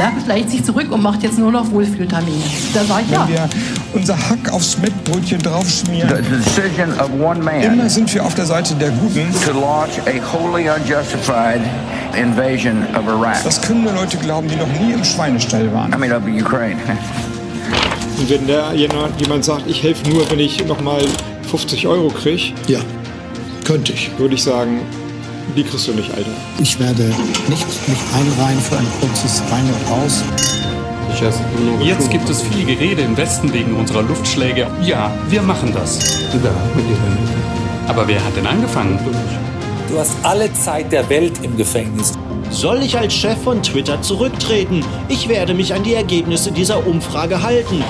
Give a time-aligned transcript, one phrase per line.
[0.00, 2.42] Merkel schleicht sich zurück und macht jetzt nur noch Wohlfühltermine.
[2.72, 3.26] Da sage ich ja.
[3.28, 3.48] Wenn wir
[3.92, 6.08] unser Hack aufs Mettbrötchen draufschmieren,
[7.62, 9.26] immer sind wir auf der Seite der Guten.
[9.44, 11.60] to launch a wholly unjustified
[12.16, 13.44] invasion of Iraq.
[13.44, 15.92] Das können nur Leute glauben, die noch nie im Schweinestall waren.
[15.92, 16.76] I mean, of Ukraine.
[18.18, 21.02] Und wenn da jemand, jemand sagt, ich helfe nur, wenn ich nochmal
[21.50, 22.78] 50 Euro kriege, Ja,
[23.66, 24.10] könnte ich.
[24.18, 24.80] würde ich sagen,
[25.56, 26.30] die kriegst du nicht, Alter.
[26.60, 27.02] Ich werde
[27.48, 30.22] nicht mich einreihen für ein kurzes Rein und Raus.
[31.82, 34.68] Jetzt gibt es viel Gerede im Westen wegen unserer Luftschläge.
[34.82, 35.98] Ja, wir machen das.
[37.88, 38.98] Aber wer hat denn angefangen?
[39.88, 42.12] Du hast alle Zeit der Welt im Gefängnis.
[42.50, 44.84] Soll ich als Chef von Twitter zurücktreten?
[45.08, 47.82] Ich werde mich an die Ergebnisse dieser Umfrage halten.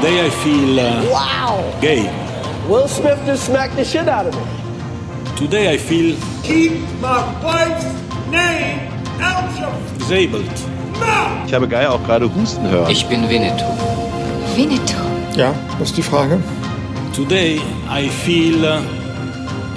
[0.00, 2.08] Today I feel uh, gay.
[2.68, 4.57] Will Smith just smacked the shit out of me.
[5.38, 7.84] Today I feel Keep my wife's
[8.28, 8.90] name
[9.20, 10.50] out your disabled.
[11.46, 12.90] Ich habe Guy auch gerade husten hören.
[12.90, 13.64] Ich bin Winnetou.
[14.56, 14.96] Winnetou.
[15.36, 16.42] Ja, das ist die Frage.
[17.14, 18.82] Today I feel a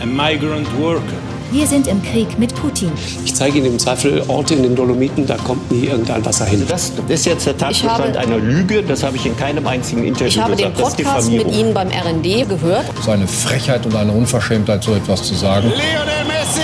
[0.03, 1.30] migrant worker.
[1.51, 2.91] Wir sind im Krieg mit Putin.
[3.25, 6.65] Ich zeige Ihnen im Zweifel Orte in den Dolomiten, da kommt nie irgendein Wasser hin.
[6.65, 8.81] Das ist jetzt der Tatbestand einer Lüge.
[8.81, 10.79] Das habe ich in keinem einzigen Interview Ich habe den gesagt.
[10.79, 11.51] Das ist Podcast mit.
[11.53, 12.85] Ihnen beim RND gehört.
[12.93, 15.67] Es ist eine Frechheit und eine Unverschämtheit, so etwas zu sagen.
[15.67, 16.61] Lionel Messi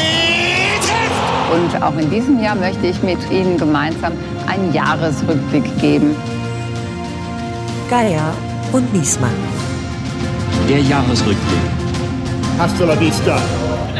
[0.79, 1.73] trifft!
[1.75, 4.13] Und auch in diesem Jahr möchte ich mit Ihnen gemeinsam
[4.47, 6.15] einen Jahresrückblick geben.
[7.89, 8.33] Geier
[8.71, 9.35] und Niesmann.
[10.69, 11.59] Der Jahresrückblick.
[12.57, 13.37] Hasta la vista,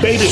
[0.01, 0.29] baby.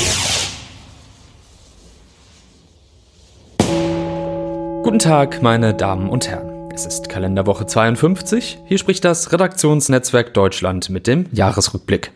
[4.86, 6.69] Guten Tag, meine Damen und Herren.
[6.72, 8.59] Es ist Kalenderwoche 52.
[8.67, 12.11] Hier spricht das Redaktionsnetzwerk Deutschland mit dem Jahresrückblick.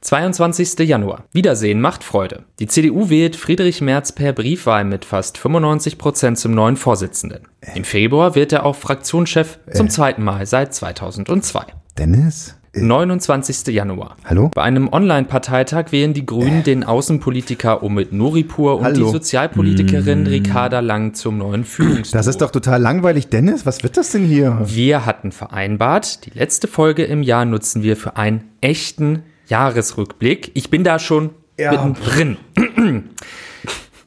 [0.00, 0.88] 22.
[0.88, 1.24] Januar.
[1.32, 2.44] Wiedersehen macht Freude.
[2.60, 7.46] Die CDU wählt Friedrich Merz per Briefwahl mit fast 95 Prozent zum neuen Vorsitzenden.
[7.74, 11.66] Im Februar wird er auch Fraktionschef zum zweiten Mal seit 2002.
[11.98, 12.56] Dennis?
[12.74, 13.66] 29.
[13.74, 14.16] Januar.
[14.24, 14.48] Hallo?
[14.54, 19.06] Bei einem Online-Parteitag wählen die Grünen den Außenpolitiker Omid Noripur und Hallo.
[19.06, 22.16] die Sozialpolitikerin Ricarda Lang zum neuen Führungsduo.
[22.18, 23.28] Das ist doch total langweilig.
[23.28, 24.58] Dennis, was wird das denn hier?
[24.64, 30.52] Wir hatten vereinbart, die letzte Folge im Jahr nutzen wir für einen echten Jahresrückblick.
[30.54, 31.72] Ich bin da schon Ja.
[31.72, 32.38] mittendrin.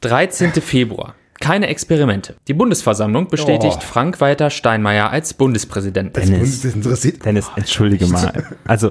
[0.01, 0.51] 13.
[0.53, 1.13] Februar.
[1.45, 2.35] Keine Experimente.
[2.47, 3.81] Die Bundesversammlung bestätigt Oh.
[3.81, 6.13] Frank-Walter Steinmeier als Bundespräsidenten.
[6.19, 7.23] Dennis, das interessiert.
[7.23, 8.43] Dennis, entschuldige mal.
[8.65, 8.89] Also,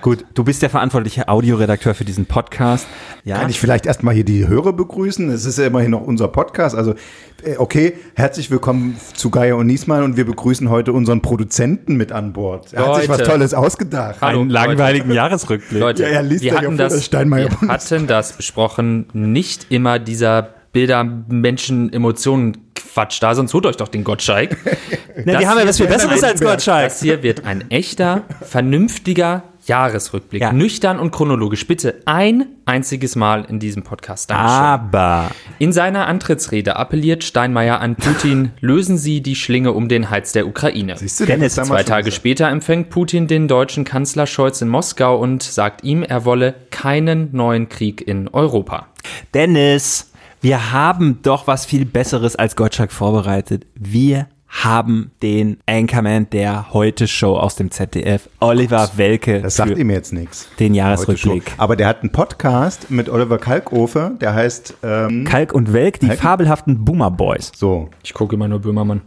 [0.00, 2.86] gut, du bist der verantwortliche Audioredakteur für diesen Podcast.
[3.24, 5.30] Ja, Kann ich vielleicht erstmal hier die Hörer begrüßen?
[5.30, 6.76] Es ist ja immerhin noch unser Podcast.
[6.76, 6.94] Also,
[7.42, 12.12] äh, okay, herzlich willkommen zu Geier und Niesmann und wir begrüßen heute unseren Produzenten mit
[12.12, 12.72] an Bord.
[12.72, 13.30] Er hat sich was Leute.
[13.32, 14.18] Tolles ausgedacht.
[14.20, 15.80] Hallo, einen langweiligen Jahresrückblick.
[15.80, 19.06] Leute, Ja, er liest wir, ja hatten das, das Steinmeier wir hatten das besprochen.
[19.12, 24.56] Nicht immer dieser Bilder, Menschen, Emotionen Quatsch da, sonst holt euch doch den Gottschalk.
[25.24, 26.88] Na, die haben ja was viel Besseres als Gottschalk.
[26.88, 30.42] Das hier wird ein echter, vernünftiger Jahresrückblick.
[30.42, 30.52] Ja.
[30.52, 31.66] Nüchtern und chronologisch.
[31.66, 34.30] Bitte ein einziges Mal in diesem Podcast.
[34.30, 34.50] Dankeschön.
[34.50, 40.32] Aber In seiner Antrittsrede appelliert Steinmeier an Putin, lösen Sie die Schlinge um den Hals
[40.32, 40.96] der Ukraine.
[40.96, 45.42] Siehst du, Dennis, Zwei Tage später empfängt Putin den deutschen Kanzler Scholz in Moskau und
[45.42, 48.88] sagt ihm, er wolle keinen neuen Krieg in Europa.
[49.34, 50.09] Dennis,
[50.40, 53.66] wir haben doch was viel Besseres als Gottschalk vorbereitet.
[53.74, 60.12] Wir haben den Anchorman der Heute-Show aus dem ZDF, Oliver Welke, Das sagt ihm jetzt
[60.12, 60.48] nichts.
[60.58, 61.52] den Jahresrückblick.
[61.56, 66.08] Aber der hat einen Podcast mit Oliver Kalkofe, der heißt ähm, Kalk und Welk, die
[66.08, 67.52] Kalk- fabelhaften Boomer Boys.
[67.54, 67.90] so.
[68.02, 69.02] Ich gucke immer nur Böhmermann.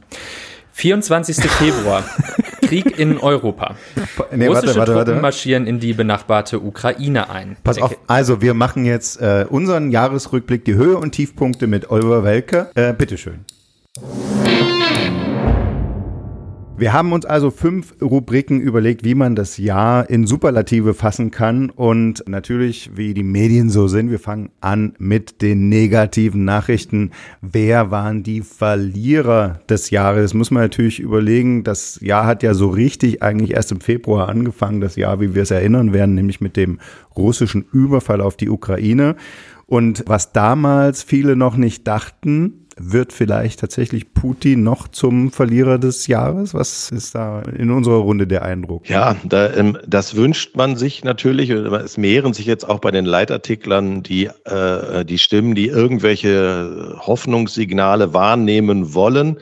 [0.71, 1.35] 24.
[1.35, 2.03] Februar.
[2.67, 3.75] Krieg in Europa.
[4.31, 7.57] Nee, Russische warte, warte, Truppen marschieren in die benachbarte Ukraine ein.
[7.63, 12.23] Pass auf, also wir machen jetzt äh, unseren Jahresrückblick, die Höhe und Tiefpunkte mit Oliver
[12.23, 12.69] Welke.
[12.75, 13.45] Äh, bitteschön.
[16.75, 21.69] Wir haben uns also fünf Rubriken überlegt, wie man das Jahr in Superlative fassen kann.
[21.69, 27.11] Und natürlich, wie die Medien so sind, wir fangen an mit den negativen Nachrichten.
[27.41, 30.23] Wer waren die Verlierer des Jahres?
[30.23, 31.63] Das muss man natürlich überlegen.
[31.63, 35.43] Das Jahr hat ja so richtig eigentlich erst im Februar angefangen, das Jahr, wie wir
[35.43, 36.79] es erinnern werden, nämlich mit dem
[37.15, 39.15] russischen Überfall auf die Ukraine.
[39.65, 46.07] Und was damals viele noch nicht dachten, wird vielleicht tatsächlich Putin noch zum Verlierer des
[46.07, 46.53] Jahres?
[46.53, 48.89] Was ist da in unserer Runde der Eindruck?
[48.89, 51.49] Ja, da, ähm, das wünscht man sich natürlich.
[51.49, 58.13] Es mehren sich jetzt auch bei den Leitartiklern die, äh, die Stimmen, die irgendwelche Hoffnungssignale
[58.13, 59.37] wahrnehmen wollen.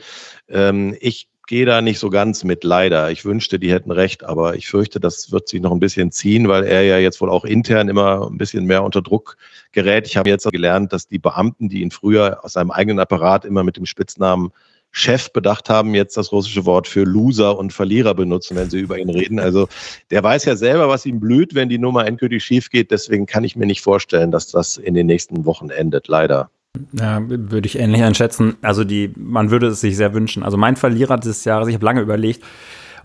[0.48, 3.10] Ähm, ich gehe da nicht so ganz mit, leider.
[3.10, 6.48] Ich wünschte, die hätten recht, aber ich fürchte, das wird sich noch ein bisschen ziehen,
[6.48, 9.36] weil er ja jetzt wohl auch intern immer ein bisschen mehr unter Druck
[9.70, 10.06] gerät.
[10.06, 13.64] Ich habe jetzt gelernt, dass die Beamten, die ihn früher aus seinem eigenen Apparat immer
[13.64, 14.50] mit dem Spitznamen
[14.92, 18.98] Chef bedacht haben, jetzt das russische Wort für Loser und Verlierer benutzen, wenn sie über
[18.98, 19.38] ihn reden.
[19.38, 19.68] Also
[20.10, 22.90] der weiß ja selber, was ihm blüht, wenn die Nummer endgültig schief geht.
[22.90, 26.48] Deswegen kann ich mir nicht vorstellen, dass das in den nächsten Wochen endet, leider.
[26.92, 28.56] Ja, würde ich ähnlich einschätzen.
[28.62, 30.42] Also die, man würde es sich sehr wünschen.
[30.42, 32.42] Also mein Verlierer dieses Jahres, ich habe lange überlegt,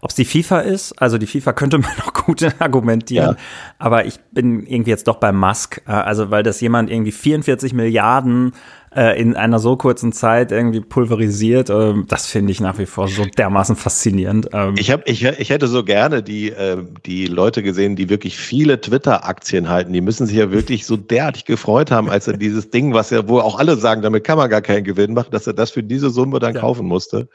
[0.02, 3.44] ob es die FIFA ist, also die FIFA könnte man noch gut argumentieren, ja.
[3.80, 7.74] aber ich bin irgendwie jetzt doch bei Musk, äh, also weil das jemand irgendwie 44
[7.74, 8.54] Milliarden
[8.96, 13.08] äh, in einer so kurzen Zeit irgendwie pulverisiert, äh, das finde ich nach wie vor
[13.08, 14.50] so dermaßen faszinierend.
[14.54, 18.38] Ähm, ich, hab, ich, ich hätte so gerne die, äh, die Leute gesehen, die wirklich
[18.38, 19.94] viele Twitter-Aktien halten.
[19.94, 23.28] Die müssen sich ja wirklich so derartig gefreut haben, als er dieses Ding, was ja,
[23.28, 25.84] wo auch alle sagen, damit kann man gar keinen Gewinn machen, dass er das für
[25.84, 26.62] diese Summe dann ja.
[26.62, 27.30] kaufen musste.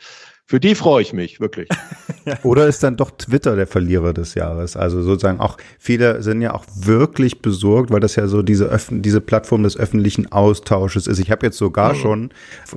[0.46, 1.68] Für die freue ich mich, wirklich.
[2.42, 4.76] Oder ist dann doch Twitter der Verlierer des Jahres?
[4.76, 9.02] Also sozusagen auch, viele sind ja auch wirklich besorgt, weil das ja so diese, Öffn
[9.02, 11.18] diese Plattform des öffentlichen Austausches ist.
[11.18, 11.98] Ich habe jetzt sogar mhm.
[11.98, 12.30] schon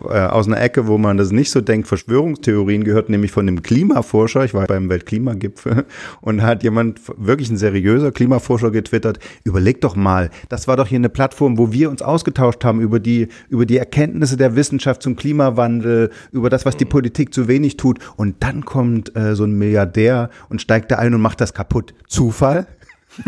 [0.09, 3.63] äh, aus einer Ecke, wo man das nicht so denkt, Verschwörungstheorien gehört, nämlich von dem
[3.63, 4.45] Klimaforscher.
[4.45, 5.85] Ich war beim Weltklimagipfel
[6.21, 10.97] und hat jemand, wirklich ein seriöser Klimaforscher getwittert, überleg doch mal, das war doch hier
[10.97, 15.15] eine Plattform, wo wir uns ausgetauscht haben über die, über die Erkenntnisse der Wissenschaft zum
[15.15, 16.89] Klimawandel, über das, was die mhm.
[16.89, 20.95] Politik zu wenig wenig tut und dann kommt äh, so ein Milliardär und steigt da
[20.97, 21.93] ein und macht das kaputt.
[22.07, 22.67] Zufall?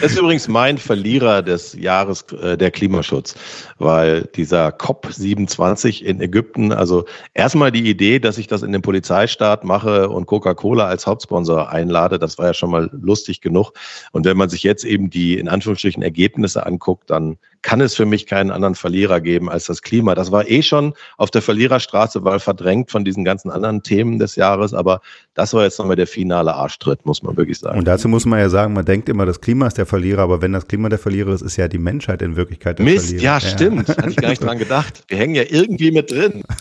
[0.00, 3.34] das ist übrigens mein Verlierer des Jahres äh, der Klimaschutz,
[3.78, 9.64] weil dieser COP27 in Ägypten, also erstmal die Idee, dass ich das in den Polizeistaat
[9.64, 13.72] mache und Coca-Cola als Hauptsponsor einlade, das war ja schon mal lustig genug.
[14.12, 18.06] Und wenn man sich jetzt eben die in Anführungsstrichen Ergebnisse anguckt, dann kann es für
[18.06, 20.14] mich keinen anderen Verlierer geben als das Klima.
[20.14, 24.36] Das war eh schon auf der Verliererstraße, weil verdrängt von diesen ganzen anderen Themen des
[24.36, 25.00] Jahres, aber
[25.34, 27.78] das war jetzt nochmal der finale Arschtritt, muss man wirklich sagen.
[27.78, 30.42] Und dazu muss man ja sagen, man denkt immer, das Klima ist der Verlierer, aber
[30.42, 33.22] wenn das Klima der Verlierer ist, ist ja die Menschheit in Wirklichkeit der Mist, Verlierer.
[33.22, 33.88] ja, stimmt.
[33.88, 35.04] Hatte ich gar nicht dran gedacht.
[35.08, 36.42] Wir hängen ja irgendwie mit drin.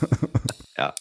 [0.77, 0.93] Ja.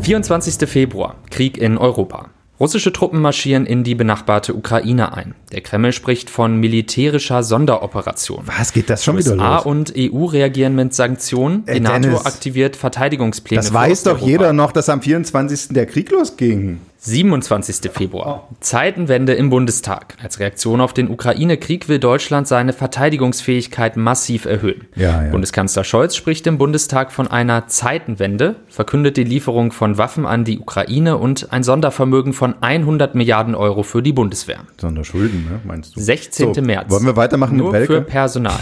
[0.00, 0.68] 24.
[0.68, 2.30] Februar, Krieg in Europa.
[2.62, 5.34] Russische Truppen marschieren in die benachbarte Ukraine ein.
[5.50, 8.44] Der Kreml spricht von militärischer Sonderoperation.
[8.46, 9.64] Was geht das schon USA wieder los?
[9.66, 11.64] und EU reagieren mit Sanktionen.
[11.66, 13.60] Die äh, NATO aktiviert Verteidigungspläne.
[13.60, 15.68] Das weiß doch jeder noch, dass am 24.
[15.70, 16.78] der Krieg losging.
[17.04, 17.90] 27.
[17.90, 18.48] Februar.
[18.60, 20.16] Zeitenwende im Bundestag.
[20.22, 24.86] Als Reaktion auf den Ukraine-Krieg will Deutschland seine Verteidigungsfähigkeit massiv erhöhen.
[24.94, 25.30] Ja, ja.
[25.32, 30.60] Bundeskanzler Scholz spricht im Bundestag von einer Zeitenwende, verkündet die Lieferung von Waffen an die
[30.60, 34.60] Ukraine und ein Sondervermögen von 100 Milliarden Euro für die Bundeswehr.
[34.80, 36.00] Sonderschulden, ne, meinst du?
[36.00, 36.54] 16.
[36.54, 36.88] So, März.
[36.88, 38.60] Wollen wir weitermachen Nur mit für Personal.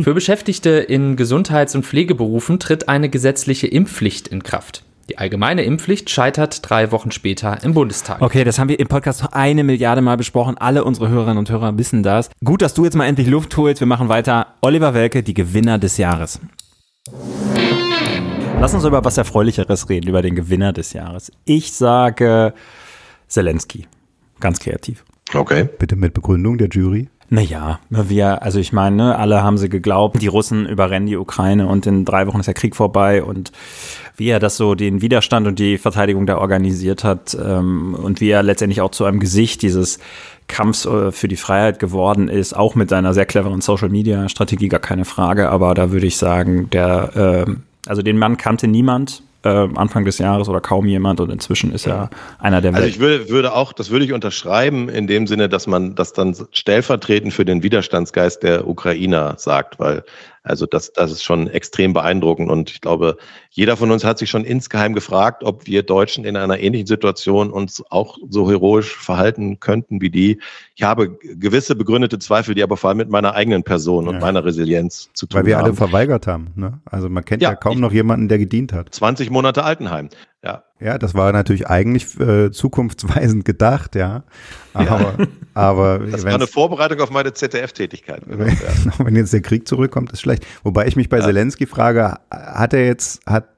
[0.00, 4.84] für Beschäftigte in Gesundheits- und Pflegeberufen tritt eine gesetzliche Impfpflicht in Kraft.
[5.08, 8.20] Die allgemeine Impfpflicht scheitert drei Wochen später im Bundestag.
[8.20, 10.58] Okay, das haben wir im Podcast eine Milliarde Mal besprochen.
[10.58, 12.28] Alle unsere Hörerinnen und Hörer wissen das.
[12.44, 13.80] Gut, dass du jetzt mal endlich Luft holst.
[13.80, 14.48] Wir machen weiter.
[14.60, 16.40] Oliver Welke, die Gewinner des Jahres.
[18.60, 21.32] Lass uns über was Erfreulicheres reden, über den Gewinner des Jahres.
[21.46, 22.52] Ich sage
[23.28, 23.86] Zelensky.
[24.40, 25.06] Ganz kreativ.
[25.32, 25.70] Okay.
[25.78, 27.08] Bitte mit Begründung der Jury.
[27.30, 31.66] Naja, wir, also ich meine, ne, alle haben sie geglaubt, die Russen überrennen die Ukraine
[31.66, 33.22] und in drei Wochen ist der Krieg vorbei.
[33.22, 33.52] Und
[34.16, 38.30] wie er das so den Widerstand und die Verteidigung da organisiert hat ähm, und wie
[38.30, 39.98] er letztendlich auch zu einem Gesicht dieses
[40.48, 44.68] Kampfs äh, für die Freiheit geworden ist, auch mit seiner sehr cleveren Social Media Strategie,
[44.68, 47.52] gar keine Frage, aber da würde ich sagen, der, äh,
[47.86, 51.86] also den Mann kannte niemand, äh, Anfang des Jahres oder kaum jemand und inzwischen ist
[51.86, 52.74] er einer der.
[52.74, 56.12] Also ich will, würde auch, das würde ich unterschreiben in dem Sinne, dass man das
[56.12, 60.04] dann stellvertretend für den Widerstandsgeist der Ukrainer sagt, weil
[60.48, 63.16] also das, das ist schon extrem beeindruckend und ich glaube,
[63.50, 67.50] jeder von uns hat sich schon insgeheim gefragt, ob wir Deutschen in einer ähnlichen Situation
[67.50, 70.40] uns auch so heroisch verhalten könnten wie die.
[70.74, 74.10] Ich habe gewisse begründete Zweifel, die aber vor allem mit meiner eigenen Person ja.
[74.10, 75.44] und meiner Resilienz zu tun haben.
[75.44, 75.64] Weil wir haben.
[75.64, 76.52] alle verweigert haben.
[76.54, 76.80] Ne?
[76.84, 78.94] Also man kennt ja, ja kaum ich, noch jemanden, der gedient hat.
[78.94, 80.08] 20 Monate Altenheim.
[80.44, 80.62] Ja.
[80.80, 84.22] Ja, das war natürlich eigentlich äh, zukunftsweisend gedacht, ja.
[84.72, 85.26] Aber, ja.
[85.54, 88.22] aber das war eine Vorbereitung auf meine ZDF-Tätigkeit.
[88.26, 88.56] Wenn,
[88.98, 90.46] wenn jetzt der Krieg zurückkommt, ist schlecht.
[90.62, 91.24] Wobei ich mich bei ja.
[91.24, 93.48] Zelensky frage, hat er jetzt, hat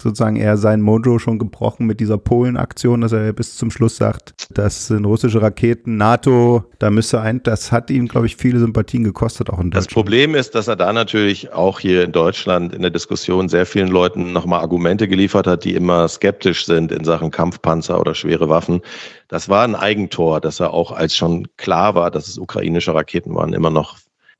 [0.00, 4.34] sozusagen eher sein Mojo schon gebrochen mit dieser Polen-Aktion, dass er bis zum Schluss sagt,
[4.50, 9.04] das sind russische Raketen, NATO, da müsste ein, das hat ihm, glaube ich, viele Sympathien
[9.04, 9.86] gekostet, auch in Deutschland.
[9.86, 13.66] Das Problem ist, dass er da natürlich auch hier in Deutschland in der Diskussion sehr
[13.66, 18.48] vielen Leuten nochmal Argumente geliefert hat, die immer skeptisch sind in Sachen Kampfpanzer oder schwere
[18.48, 18.80] Waffen.
[19.28, 23.34] Das war ein Eigentor, dass er auch als schon klar war, dass es ukrainische Raketen
[23.34, 23.96] waren, immer noch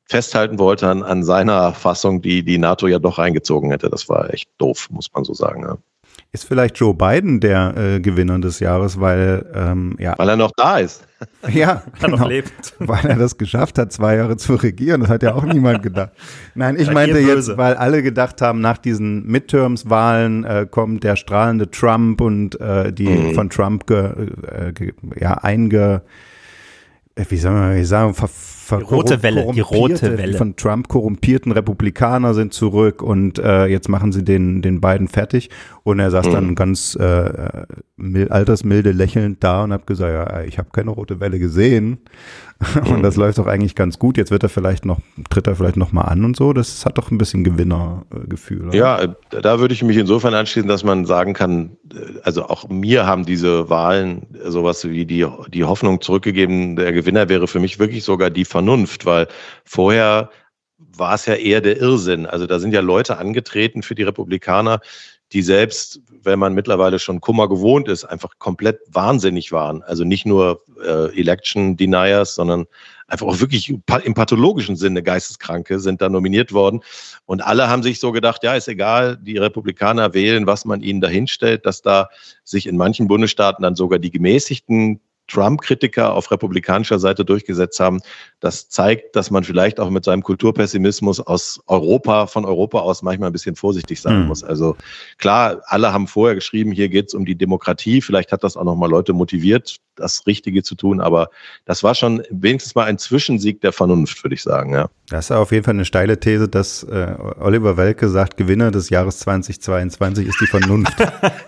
[0.07, 3.91] festhalten wollte an, an seiner Fassung, die die NATO ja doch reingezogen hätte.
[3.91, 5.63] Das war echt doof, muss man so sagen.
[5.63, 5.79] Ja.
[6.33, 10.15] Ist vielleicht Joe Biden der äh, Gewinner des Jahres, weil ähm, ja.
[10.19, 11.07] Weil er noch da ist.
[11.49, 12.75] Ja, er genau, noch lebt.
[12.79, 15.01] Weil er das geschafft hat, zwei Jahre zu regieren.
[15.01, 16.11] Das hat ja auch niemand gedacht.
[16.55, 21.71] Nein, ich meinte jetzt, weil alle gedacht haben, nach diesen Midterms-Wahlen äh, kommt der strahlende
[21.71, 23.35] Trump und äh, die mhm.
[23.35, 24.11] von Trump ge,
[24.51, 26.03] äh, ge, ja, einge
[27.15, 28.29] äh, wie soll man sagen, ver,
[28.71, 30.37] die rote Welle, die rote Welle.
[30.37, 35.51] von Trump korrumpierten Republikaner sind zurück und äh, jetzt machen sie den, den beiden fertig.
[35.83, 36.33] Und er saß mhm.
[36.33, 37.67] dann ganz äh,
[37.97, 41.99] mild, altersmilde lächelnd da und hat gesagt, ja, ich habe keine rote Welle gesehen.
[42.89, 44.17] Und das läuft doch eigentlich ganz gut.
[44.17, 46.53] Jetzt wird er vielleicht noch, tritt er vielleicht noch mal an und so.
[46.53, 48.69] Das hat doch ein bisschen Gewinnergefühl.
[48.69, 48.77] Oder?
[48.77, 51.77] Ja, da würde ich mich insofern anschließen, dass man sagen kann,
[52.23, 57.49] also auch mir haben diese Wahlen sowas wie die, die Hoffnung zurückgegeben, der Gewinner wäre
[57.49, 59.29] für mich wirklich sogar die Vernunft, weil
[59.65, 60.31] vorher
[60.97, 62.27] war es ja eher der Irrsinn.
[62.27, 64.81] Also da sind ja Leute angetreten für die Republikaner,
[65.35, 69.83] die selbst, wenn man mittlerweile schon Kummer gewohnt ist, einfach komplett wahnsinnig waren.
[69.83, 72.67] Also nicht nur äh, Election Deniers, sondern
[73.09, 76.83] einfach auch wirklich im pathologischen Sinne Geisteskranke sind da nominiert worden.
[77.27, 81.01] Und alle haben sich so gedacht, ja, ist egal, die Republikaner wählen, was man ihnen
[81.01, 82.09] dahinstellt, dass da
[82.45, 88.01] sich in manchen Bundesstaaten dann sogar die gemäßigten Trump-Kritiker auf republikanischer Seite durchgesetzt haben.
[88.41, 93.31] Das zeigt, dass man vielleicht auch mit seinem Kulturpessimismus aus Europa, von Europa aus manchmal
[93.31, 94.27] ein bisschen vorsichtig sein mhm.
[94.29, 94.45] muss.
[94.45, 94.77] Also
[95.19, 98.01] klar, alle haben vorher geschrieben, hier geht es um die Demokratie.
[98.01, 101.01] Vielleicht hat das auch nochmal Leute motiviert, das Richtige zu tun.
[101.01, 101.31] Aber
[101.65, 104.73] das war schon wenigstens mal ein Zwischensieg der Vernunft, würde ich sagen.
[104.75, 104.89] Ja.
[105.09, 108.91] Das ist auf jeden Fall eine steile These, dass äh, Oliver Welke sagt, Gewinner des
[108.91, 110.95] Jahres 2022 ist die Vernunft.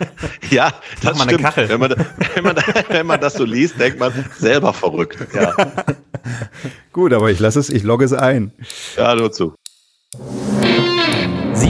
[0.51, 0.73] ja,
[1.03, 1.57] das stimmt.
[1.57, 1.95] Wenn man,
[2.35, 2.57] wenn, man,
[2.89, 5.27] wenn man das so liest, denkt man selber verrückt.
[5.35, 5.55] Ja.
[6.93, 8.53] Gut, aber ich lasse es, ich logge es ein.
[8.97, 9.55] Ja, nur zu.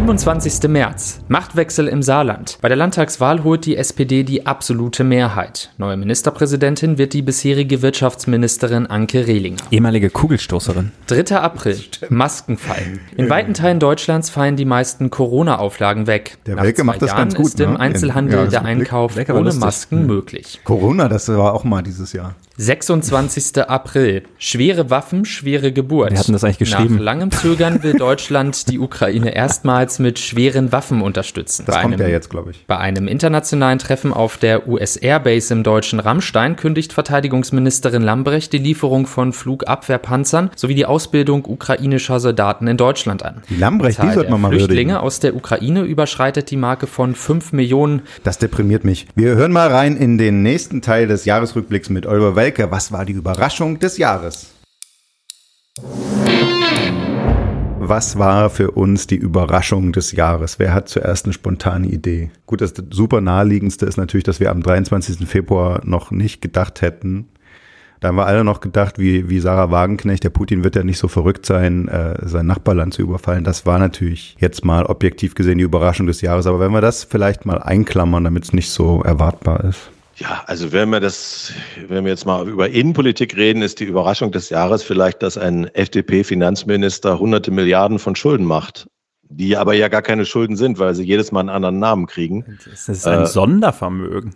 [0.07, 0.71] 27.
[0.71, 1.19] März.
[1.27, 2.59] Machtwechsel im Saarland.
[2.61, 5.73] Bei der Landtagswahl holt die SPD die absolute Mehrheit.
[5.79, 9.57] Neue Ministerpräsidentin wird die bisherige Wirtschaftsministerin Anke Rehlinger.
[9.73, 10.93] Ehemalige Kugelstoßerin.
[11.09, 11.39] 3.
[11.39, 11.81] April.
[12.09, 13.01] Maskenfall.
[13.17, 16.39] In weiten Teilen Deutschlands fallen die meisten Corona-Auflagen weg.
[16.47, 17.47] Der Welke macht das ganz gut.
[17.47, 17.81] ist im ne?
[17.81, 20.61] Einzelhandel ja, der Einkauf ohne Masken möglich.
[20.63, 22.37] Corona, das war auch mal dieses Jahr.
[22.59, 23.69] 26.
[23.69, 24.23] April.
[24.39, 26.13] Schwere Waffen, schwere Geburt.
[26.13, 26.97] Wir hatten das eigentlich geschrieben.
[26.97, 31.65] Nach langem Zögern will Deutschland die Ukraine erstmals mit schweren Waffen unterstützen.
[31.67, 32.65] Das bei kommt einem, ja jetzt, glaube ich.
[32.67, 38.59] Bei einem internationalen Treffen auf der US Airbase im deutschen Rammstein kündigt Verteidigungsministerin Lambrecht die
[38.59, 43.43] Lieferung von Flugabwehrpanzern sowie die Ausbildung ukrainischer Soldaten in Deutschland an.
[43.51, 44.97] Die Lambrecht, die, die sollte man mal Flüchtlinge würdigen.
[44.97, 48.03] aus der Ukraine überschreitet die Marke von 5 Millionen.
[48.25, 49.07] Das deprimiert mich.
[49.15, 52.93] Wir hören mal rein in den nächsten Teil des Jahresrückblicks mit Oliver Welt Welke, was
[52.93, 54.53] war die Überraschung des Jahres?
[57.81, 60.61] Was war für uns die Überraschung des Jahres?
[60.61, 62.31] Wer hat zuerst eine spontane Idee?
[62.47, 65.29] Gut, das super naheliegendste ist natürlich, dass wir am 23.
[65.29, 67.27] Februar noch nicht gedacht hätten.
[67.99, 70.99] Da haben wir alle noch gedacht, wie, wie Sarah Wagenknecht, der Putin wird ja nicht
[70.99, 73.43] so verrückt sein, äh, sein Nachbarland zu überfallen.
[73.43, 76.47] Das war natürlich jetzt mal objektiv gesehen die Überraschung des Jahres.
[76.47, 79.91] Aber wenn wir das vielleicht mal einklammern, damit es nicht so erwartbar ist.
[80.19, 81.53] Ja, also wenn wir das,
[81.89, 85.67] wenn wir jetzt mal über Innenpolitik reden, ist die Überraschung des Jahres vielleicht, dass ein
[85.75, 88.89] FDP-Finanzminister hunderte Milliarden von Schulden macht,
[89.29, 92.59] die aber ja gar keine Schulden sind, weil sie jedes Mal einen anderen Namen kriegen.
[92.65, 94.35] Das ist ein äh, Sondervermögen.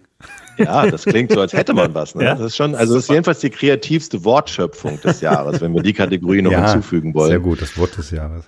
[0.59, 2.15] Ja, das klingt so, als hätte man was.
[2.15, 2.25] Ne?
[2.25, 5.83] Ja, das ist schon, also das ist jedenfalls die kreativste Wortschöpfung des Jahres, wenn wir
[5.83, 7.31] die Kategorie noch ja, hinzufügen wollen.
[7.31, 8.45] Sehr gut, das Wort des Jahres.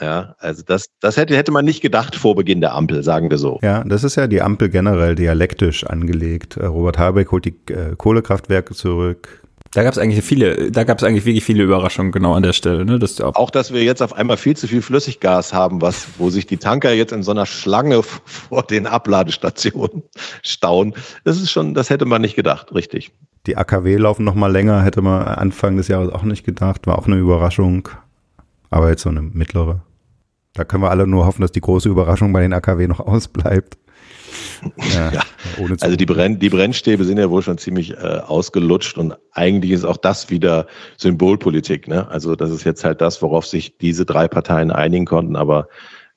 [0.00, 3.38] Ja, also das, das hätte, hätte man nicht gedacht vor Beginn der Ampel, sagen wir
[3.38, 3.58] so.
[3.62, 6.56] Ja, das ist ja die Ampel generell dialektisch angelegt.
[6.56, 9.40] Äh, Robert Habeck holt die äh, Kohlekraftwerke zurück.
[9.72, 12.52] Da gab es eigentlich viele, da gab es eigentlich wirklich viele Überraschungen genau an der
[12.52, 12.84] Stelle.
[12.84, 12.98] Ne?
[12.98, 16.28] Das auch, auch, dass wir jetzt auf einmal viel zu viel Flüssiggas haben, was, wo
[16.28, 20.02] sich die Tanker jetzt in so einer Schlange vor den Abladestationen
[20.42, 20.94] stauen.
[21.22, 23.12] Das ist schon, das hätte man nicht gedacht, richtig.
[23.46, 26.98] Die AKW laufen noch mal länger, hätte man Anfang des Jahres auch nicht gedacht, war
[26.98, 27.88] auch eine Überraschung.
[28.70, 29.82] Aber jetzt so eine mittlere.
[30.54, 33.78] Da können wir alle nur hoffen, dass die große Überraschung bei den AKW noch ausbleibt.
[34.94, 35.22] Ja, ja.
[35.80, 39.84] also die, Brenn, die Brennstäbe sind ja wohl schon ziemlich äh, ausgelutscht und eigentlich ist
[39.84, 40.66] auch das wieder
[40.98, 41.88] Symbolpolitik.
[41.88, 42.08] Ne?
[42.08, 45.68] Also das ist jetzt halt das, worauf sich diese drei Parteien einigen konnten, aber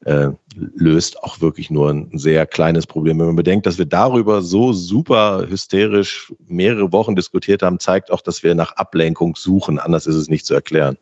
[0.05, 3.19] äh, löst auch wirklich nur ein sehr kleines Problem.
[3.19, 8.21] Wenn man bedenkt, dass wir darüber so super hysterisch mehrere Wochen diskutiert haben, zeigt auch,
[8.21, 9.79] dass wir nach Ablenkung suchen.
[9.79, 10.97] Anders ist es nicht zu erklären.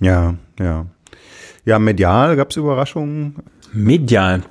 [0.00, 0.86] Ja, ja.
[1.66, 3.34] Ja, medial gab es Überraschungen.
[3.72, 4.42] Medial.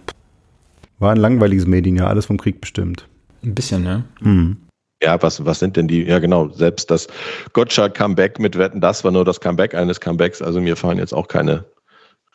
[0.99, 3.07] War ein langweiliges Medienjahr, alles vom Krieg bestimmt.
[3.41, 4.03] Ein bisschen, ne?
[4.19, 4.57] Mhm.
[5.01, 6.03] Ja, was, was sind denn die?
[6.03, 6.49] Ja, genau.
[6.49, 7.07] Selbst das
[7.53, 10.41] Gottschalk-Comeback mit Wetten, das war nur das Comeback eines Comebacks.
[10.41, 11.63] Also mir fallen jetzt auch keine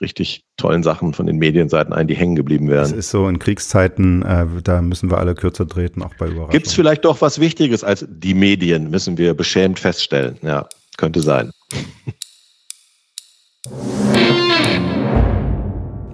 [0.00, 2.80] richtig tollen Sachen von den Medienseiten ein, die hängen geblieben wären.
[2.80, 6.52] Das ist so in Kriegszeiten, äh, da müssen wir alle kürzer treten, auch bei Überraschungen.
[6.52, 10.38] Gibt es vielleicht doch was Wichtiges als die Medien, müssen wir beschämt feststellen.
[10.40, 11.50] Ja, könnte sein.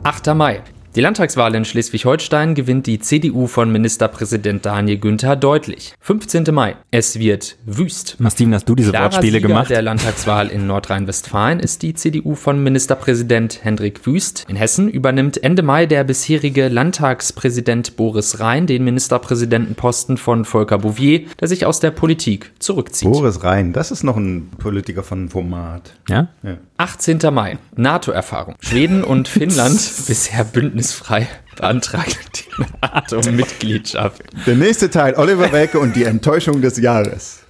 [0.07, 0.35] 8.
[0.35, 0.76] Mai.
[0.97, 5.93] Die Landtagswahl in Schleswig-Holstein gewinnt die CDU von Ministerpräsident Daniel Günther deutlich.
[6.01, 6.45] 15.
[6.55, 6.77] Mai.
[6.91, 8.19] Es wird wüst.
[8.19, 9.69] Mastin, hast du diese Klarer Wortspiele Sieger gemacht?
[9.69, 14.47] der Landtagswahl in Nordrhein-Westfalen ist die CDU von Ministerpräsident Hendrik Wüst.
[14.49, 21.27] In Hessen übernimmt Ende Mai der bisherige Landtagspräsident Boris Rhein den Ministerpräsidentenposten von Volker Bouvier,
[21.39, 23.13] der sich aus der Politik zurückzieht.
[23.13, 25.93] Boris Rhein, das ist noch ein Politiker von Format.
[26.09, 26.29] Ja?
[26.43, 26.57] ja.
[26.79, 27.19] 18.
[27.33, 27.59] Mai.
[27.77, 28.55] NATO-Erfahrung.
[28.61, 29.75] Schweden und Finnland
[30.07, 34.23] bisher Bündnis frei beantragen die NATO-Mitgliedschaft.
[34.47, 37.43] Der nächste Teil, Oliver Welke und die Enttäuschung des Jahres.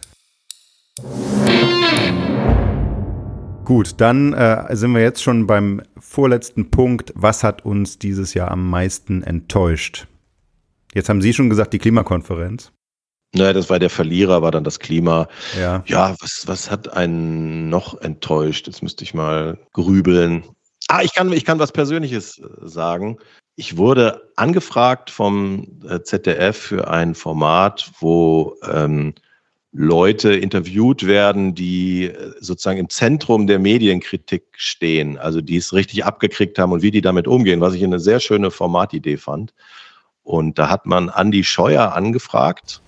[3.64, 7.12] Gut, dann äh, sind wir jetzt schon beim vorletzten Punkt.
[7.16, 10.06] Was hat uns dieses Jahr am meisten enttäuscht?
[10.94, 12.72] Jetzt haben Sie schon gesagt, die Klimakonferenz.
[13.34, 15.28] Naja, das war der Verlierer, war dann das Klima.
[15.58, 18.66] Ja, ja was, was hat einen noch enttäuscht?
[18.66, 20.44] Jetzt müsste ich mal grübeln.
[20.96, 23.18] Ah, ich kann, ich kann was Persönliches äh, sagen.
[23.54, 29.12] Ich wurde angefragt vom äh, ZDF für ein Format, wo ähm,
[29.72, 36.06] Leute interviewt werden, die äh, sozusagen im Zentrum der Medienkritik stehen, also die es richtig
[36.06, 39.52] abgekriegt haben und wie die damit umgehen, was ich eine sehr schöne Formatidee fand.
[40.22, 42.80] Und da hat man Andi Scheuer angefragt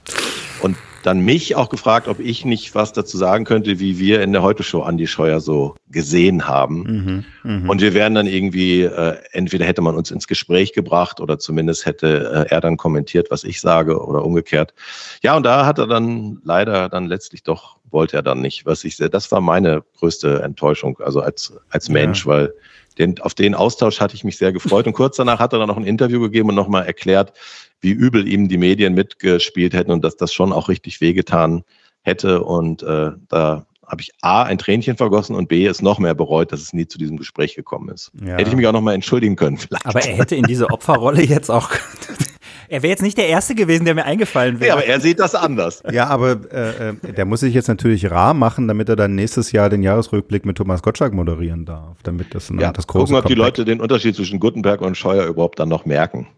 [0.63, 4.33] und dann mich auch gefragt, ob ich nicht was dazu sagen könnte, wie wir in
[4.33, 7.25] der Heute-Show Andi Scheuer so gesehen haben.
[7.43, 7.71] Mhm, mh.
[7.71, 11.87] Und wir wären dann irgendwie, äh, entweder hätte man uns ins Gespräch gebracht oder zumindest
[11.87, 14.75] hätte äh, er dann kommentiert, was ich sage oder umgekehrt.
[15.23, 18.85] Ja, und da hat er dann leider dann letztlich doch, wollte er dann nicht, was
[18.85, 22.33] ich das war meine größte Enttäuschung, also als, als Mensch, ja.
[22.33, 22.55] weil
[22.99, 24.87] den, auf den Austausch hatte ich mich sehr gefreut.
[24.87, 27.33] Und kurz danach hat er dann noch ein Interview gegeben und nochmal erklärt,
[27.81, 31.63] wie übel ihm die Medien mitgespielt hätten und dass das schon auch richtig wehgetan
[32.03, 32.43] hätte.
[32.43, 36.53] Und äh, da habe ich A, ein Tränchen vergossen und B, es noch mehr bereut,
[36.53, 38.11] dass es nie zu diesem Gespräch gekommen ist.
[38.21, 38.37] Ja.
[38.37, 39.87] Hätte ich mich auch noch mal entschuldigen können vielleicht.
[39.87, 41.71] Aber er hätte in diese Opferrolle jetzt auch
[42.69, 44.69] Er wäre jetzt nicht der Erste gewesen, der mir eingefallen wäre.
[44.69, 45.83] Ja, aber er sieht das anders.
[45.91, 49.53] Ja, aber äh, äh, der muss sich jetzt natürlich rar machen, damit er dann nächstes
[49.53, 51.97] Jahr den Jahresrückblick mit Thomas Gottschalk moderieren darf.
[52.03, 55.27] Damit das, ja, das große gucken, ob die Leute den Unterschied zwischen Gutenberg und Scheuer
[55.27, 56.29] überhaupt dann noch merken.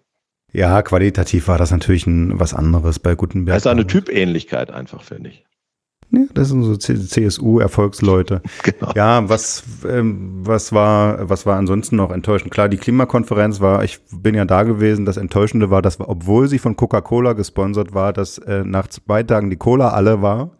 [0.52, 3.56] Ja, qualitativ war das natürlich ein, was anderes bei Gutenberg.
[3.56, 5.44] Das ist eine Typähnlichkeit einfach, finde ich.
[6.12, 8.42] Ja, das sind so CSU-Erfolgsleute.
[8.62, 8.92] Genau.
[8.94, 12.52] Ja, was, ähm, was war, was war ansonsten noch enttäuschend?
[12.52, 16.58] Klar, die Klimakonferenz war, ich bin ja da gewesen, das Enttäuschende war, dass, obwohl sie
[16.58, 20.50] von Coca-Cola gesponsert war, dass äh, nach zwei Tagen die Cola alle war.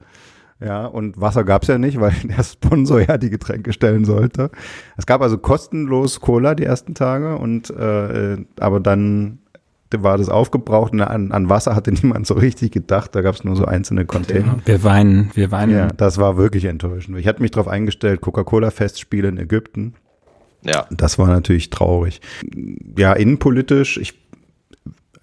[0.61, 4.51] Ja, und Wasser gab's ja nicht, weil der Sponsor ja die Getränke stellen sollte.
[4.97, 9.39] Es gab also kostenlos Cola die ersten Tage und äh, aber dann
[9.99, 13.15] war das aufgebraucht und an, an Wasser hatte niemand so richtig gedacht.
[13.15, 14.59] Da gab es nur so einzelne Container.
[14.65, 15.73] Wir weinen, wir weinen.
[15.73, 17.19] Ja, das war wirklich enttäuschend.
[17.19, 19.95] Ich hatte mich darauf eingestellt, Coca-Cola-Festspiele in Ägypten.
[20.63, 20.87] Ja.
[20.91, 22.21] Das war natürlich traurig.
[22.97, 24.15] Ja, innenpolitisch, ich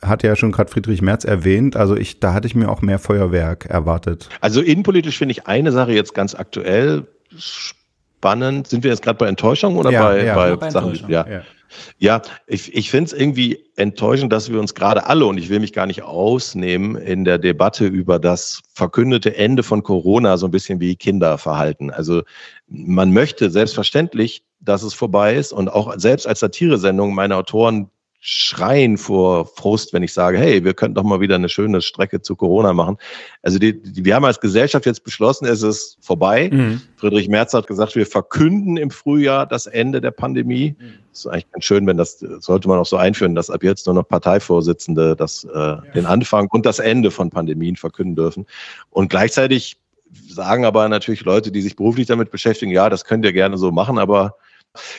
[0.02, 3.00] hatte ja schon gerade Friedrich Merz erwähnt, also ich, da hatte ich mir auch mehr
[3.00, 4.30] Feuerwerk erwartet.
[4.42, 8.68] Also innenpolitisch finde ich eine Sache jetzt ganz aktuell spannend.
[8.68, 11.00] Sind wir jetzt gerade bei Enttäuschung oder ja, bei, ja, bei, bei Sachen?
[11.08, 11.28] Ja.
[11.28, 11.42] ja.
[11.98, 15.60] Ja, ich, ich finde es irgendwie enttäuschend, dass wir uns gerade alle, und ich will
[15.60, 20.52] mich gar nicht ausnehmen, in der Debatte über das verkündete Ende von Corona so ein
[20.52, 21.92] bisschen wie Kinder verhalten.
[21.92, 22.24] Also
[22.68, 28.98] man möchte selbstverständlich, dass es vorbei ist und auch selbst als Satiresendung meine Autoren schreien
[28.98, 32.36] vor Frust, wenn ich sage, hey, wir könnten doch mal wieder eine schöne Strecke zu
[32.36, 32.98] Corona machen.
[33.44, 36.50] Also die, die, wir haben als Gesellschaft jetzt beschlossen, es ist vorbei.
[36.52, 36.82] Mhm.
[36.96, 40.76] Friedrich Merz hat gesagt, wir verkünden im Frühjahr das Ende der Pandemie.
[40.78, 40.94] Mhm.
[41.12, 43.86] Das ist eigentlich ganz schön, wenn das, sollte man auch so einführen, dass ab jetzt
[43.86, 45.84] nur noch Parteivorsitzende das, äh, ja.
[45.94, 48.46] den Anfang und das Ende von Pandemien verkünden dürfen.
[48.90, 49.78] Und gleichzeitig
[50.28, 53.72] sagen aber natürlich Leute, die sich beruflich damit beschäftigen, ja, das könnt ihr gerne so
[53.72, 54.36] machen, aber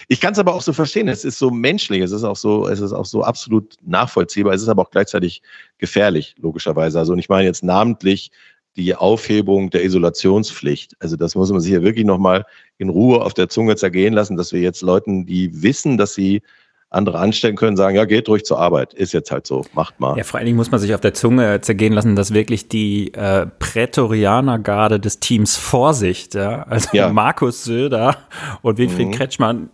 [0.09, 1.09] ich kann es aber auch so verstehen.
[1.09, 4.55] Es ist so menschlich, es ist auch so, es ist auch so absolut nachvollziehbar.
[4.55, 5.43] Es ist aber auch gleichzeitig
[5.79, 6.99] gefährlich, logischerweise.
[6.99, 8.31] Also, und ich meine jetzt namentlich
[8.77, 10.95] die Aufhebung der Isolationspflicht.
[11.01, 12.47] Also das muss man sich ja wirklich nochmal
[12.79, 16.43] in Ruhe auf der Zunge zergehen lassen, dass wir jetzt Leuten, die wissen, dass sie
[16.91, 18.95] andere anstellen können, sagen, ja, geht ruhig zur Arbeit.
[18.95, 20.17] Ist jetzt halt so, macht mal.
[20.17, 23.13] Ja, vor allen Dingen muss man sich auf der Zunge zergehen lassen, dass wirklich die
[23.13, 27.11] äh, Prätorianergarde des Teams Vorsicht, ja, also ja.
[27.11, 28.17] Markus Söder
[28.63, 29.13] und Winfried mhm.
[29.13, 29.71] Kretschmann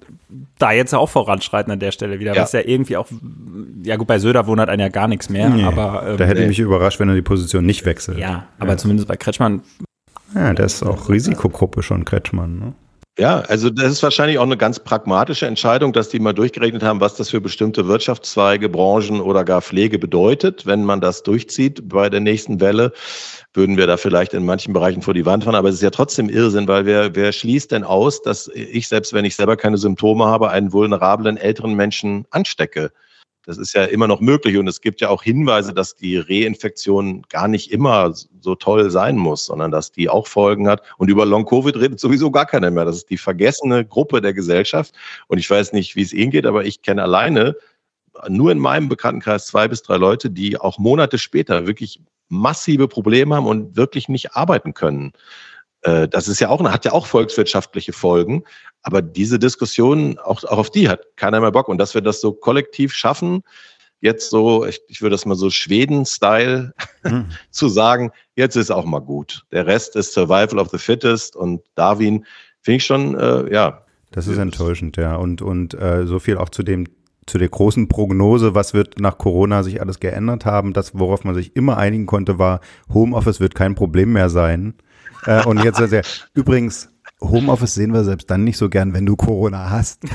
[0.59, 2.43] da jetzt auch voranschreiten an der Stelle wieder, ja.
[2.43, 3.07] was ja irgendwie auch,
[3.85, 6.05] ja gut, bei Söder wundert einen ja gar nichts mehr, nee, aber.
[6.09, 6.49] Ähm, da hätte nee.
[6.49, 8.19] mich überrascht, wenn er die Position nicht wechselt.
[8.19, 8.77] Ja, aber ja.
[8.77, 9.63] zumindest bei Kretschmann.
[10.35, 12.73] Ja, der ist auch Risikogruppe schon, Kretschmann, ne?
[13.17, 17.01] Ja, also das ist wahrscheinlich auch eine ganz pragmatische Entscheidung, dass die mal durchgerechnet haben,
[17.01, 22.11] was das für bestimmte Wirtschaftszweige, Branchen oder gar Pflege bedeutet, wenn man das durchzieht bei
[22.11, 22.93] der nächsten Welle
[23.53, 25.55] würden wir da vielleicht in manchen Bereichen vor die Wand fahren.
[25.55, 29.13] Aber es ist ja trotzdem Irrsinn, weil wer, wer schließt denn aus, dass ich, selbst
[29.13, 32.91] wenn ich selber keine Symptome habe, einen vulnerablen älteren Menschen anstecke?
[33.47, 37.23] Das ist ja immer noch möglich und es gibt ja auch Hinweise, dass die Reinfektion
[37.29, 40.83] gar nicht immer so toll sein muss, sondern dass die auch Folgen hat.
[40.97, 42.87] Und über Long-Covid redet sowieso gar keiner mehr.
[42.87, 44.95] Das ist die vergessene Gruppe der Gesellschaft.
[45.29, 47.55] Und ich weiß nicht, wie es Ihnen geht, aber ich kenne alleine
[48.29, 53.35] nur in meinem Bekanntenkreis zwei bis drei Leute, die auch Monate später wirklich massive Probleme
[53.35, 55.13] haben und wirklich nicht arbeiten können.
[55.85, 58.43] Äh, das ist ja auch, hat ja auch volkswirtschaftliche Folgen.
[58.83, 61.69] Aber diese Diskussion, auch, auch auf die hat keiner mehr Bock.
[61.69, 63.43] Und dass wir das so kollektiv schaffen,
[64.01, 67.27] jetzt so, ich, ich würde das mal so Schweden-Style hm.
[67.51, 69.45] zu sagen, jetzt ist auch mal gut.
[69.53, 72.27] Der Rest ist Survival of the Fittest und Darwin,
[72.61, 73.83] finde ich schon, äh, ja.
[74.11, 75.17] Das ist enttäuschend, ja.
[75.17, 76.87] Und, und äh, so viel auch zu dem
[77.27, 80.73] zu der großen Prognose, was wird nach Corona sich alles geändert haben.
[80.73, 82.61] Das, worauf man sich immer einigen konnte, war,
[82.93, 84.75] Homeoffice wird kein Problem mehr sein.
[85.27, 85.99] Äh, und jetzt, also,
[86.35, 90.03] übrigens, Homeoffice sehen wir selbst dann nicht so gern, wenn du Corona hast.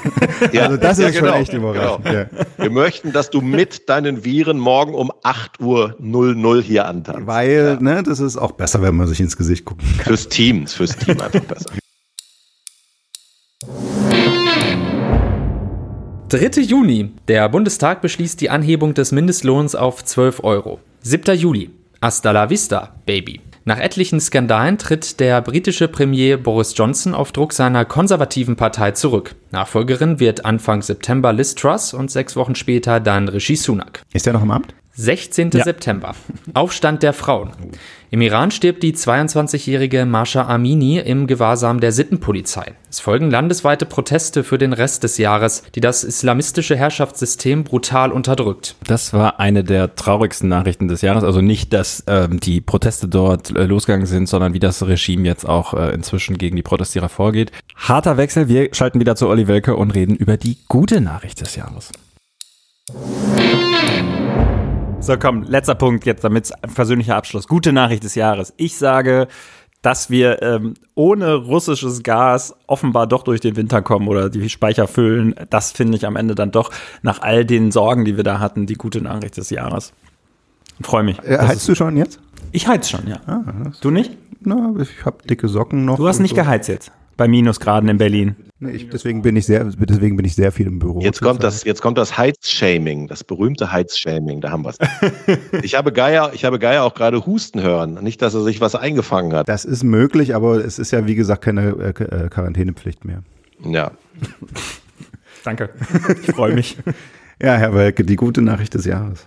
[0.53, 2.05] Ja, also das ja, ist genau, schon echt überraschend.
[2.05, 2.17] Genau.
[2.17, 2.27] Ja.
[2.57, 7.27] Wir möchten, dass du mit deinen Viren morgen um 8 Uhr 00 hier antanzt.
[7.27, 10.05] Weil, ne, das ist auch besser, wenn man sich ins Gesicht gucken kann.
[10.05, 11.71] Fürs Team, fürs Team einfach besser.
[16.29, 16.61] 3.
[16.61, 17.09] Juni.
[17.27, 20.79] Der Bundestag beschließt die Anhebung des Mindestlohns auf 12 Euro.
[21.01, 21.35] 7.
[21.35, 21.71] Juli.
[22.03, 23.41] Hasta la vista, Baby.
[23.65, 29.33] Nach etlichen Skandalen tritt der britische Premier Boris Johnson auf Druck seiner konservativen Partei zurück.
[29.49, 34.03] Nachfolgerin wird Anfang September Liz Truss und sechs Wochen später dann Rishi Sunak.
[34.13, 34.75] Ist er noch im Amt?
[34.99, 35.51] 16.
[35.53, 35.63] Ja.
[35.63, 36.13] September.
[36.53, 37.51] Aufstand der Frauen.
[38.11, 42.73] Im Iran stirbt die 22-jährige Masha Amini im Gewahrsam der Sittenpolizei.
[42.89, 48.75] Es folgen landesweite Proteste für den Rest des Jahres, die das islamistische Herrschaftssystem brutal unterdrückt.
[48.87, 51.23] Das war eine der traurigsten Nachrichten des Jahres.
[51.23, 55.47] Also nicht, dass ähm, die Proteste dort äh, losgegangen sind, sondern wie das Regime jetzt
[55.47, 57.53] auch äh, inzwischen gegen die Protestierer vorgeht.
[57.77, 58.49] Harter Wechsel.
[58.49, 61.89] Wir schalten wieder zu Olli Welke und reden über die gute Nachricht des Jahres.
[65.01, 67.47] So, komm, letzter Punkt jetzt, damit ein persönlicher Abschluss.
[67.47, 68.53] Gute Nachricht des Jahres.
[68.57, 69.27] Ich sage,
[69.81, 74.87] dass wir ähm, ohne russisches Gas offenbar doch durch den Winter kommen oder die Speicher
[74.87, 75.33] füllen.
[75.49, 78.65] Das finde ich am Ende dann doch nach all den Sorgen, die wir da hatten,
[78.65, 79.93] die gute Nachricht des Jahres.
[80.81, 81.17] Freue mich.
[81.23, 82.19] Äh, heizt du schon jetzt?
[82.51, 83.19] Ich heiz schon, ja.
[83.25, 83.41] Ah,
[83.81, 84.17] du nicht?
[84.41, 85.97] Na, ich habe dicke Socken noch.
[85.97, 86.35] Du hast nicht so.
[86.35, 88.35] geheizt jetzt bei Minusgraden in Berlin.
[88.61, 90.99] Nee, ich, deswegen bin ich sehr, deswegen bin ich sehr viel im Büro.
[90.99, 94.41] Jetzt kommt das, jetzt kommt das Heizshaming, das berühmte Heizshaming.
[94.41, 94.77] Da haben wir es.
[95.63, 98.03] ich habe Geier, ich habe Geier auch gerade husten hören.
[98.03, 99.47] Nicht, dass er sich was eingefangen hat.
[99.47, 103.23] Das ist möglich, aber es ist ja wie gesagt keine äh, äh Quarantänepflicht mehr.
[103.63, 103.91] Ja.
[105.45, 105.69] Danke.
[106.21, 106.77] Ich freue mich.
[107.41, 109.25] ja, Herr Welke, die gute Nachricht des Jahres.